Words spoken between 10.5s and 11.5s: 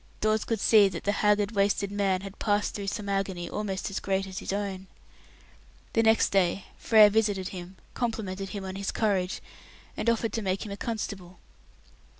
him a constable.